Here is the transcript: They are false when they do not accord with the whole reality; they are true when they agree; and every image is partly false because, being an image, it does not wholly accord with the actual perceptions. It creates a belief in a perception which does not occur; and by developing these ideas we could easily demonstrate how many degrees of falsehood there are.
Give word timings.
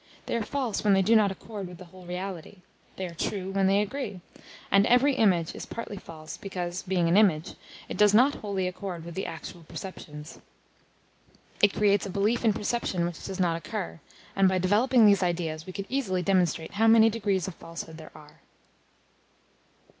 They 0.25 0.35
are 0.35 0.41
false 0.41 0.83
when 0.83 0.93
they 0.93 1.03
do 1.03 1.15
not 1.15 1.31
accord 1.31 1.67
with 1.67 1.77
the 1.77 1.85
whole 1.85 2.07
reality; 2.07 2.63
they 2.95 3.05
are 3.05 3.13
true 3.13 3.51
when 3.51 3.67
they 3.67 3.81
agree; 3.83 4.19
and 4.71 4.87
every 4.87 5.13
image 5.13 5.53
is 5.53 5.67
partly 5.67 5.97
false 5.97 6.37
because, 6.37 6.81
being 6.81 7.07
an 7.07 7.15
image, 7.17 7.53
it 7.87 7.97
does 7.97 8.11
not 8.11 8.33
wholly 8.41 8.67
accord 8.67 9.05
with 9.05 9.13
the 9.13 9.27
actual 9.27 9.61
perceptions. 9.61 10.39
It 11.61 11.75
creates 11.75 12.07
a 12.07 12.09
belief 12.09 12.43
in 12.43 12.49
a 12.49 12.53
perception 12.55 13.05
which 13.05 13.23
does 13.25 13.39
not 13.39 13.57
occur; 13.63 13.99
and 14.35 14.49
by 14.49 14.57
developing 14.57 15.05
these 15.05 15.21
ideas 15.21 15.67
we 15.67 15.73
could 15.73 15.85
easily 15.87 16.23
demonstrate 16.23 16.71
how 16.71 16.87
many 16.87 17.11
degrees 17.11 17.47
of 17.47 17.53
falsehood 17.53 17.97
there 17.97 18.11
are. 18.15 18.39